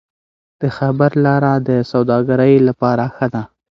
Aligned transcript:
د 0.61 0.61
خیبر 0.77 1.11
لاره 1.25 1.53
د 1.67 1.69
سوداګرۍ 1.91 2.55
لپاره 2.67 3.05
ده. 3.33 3.41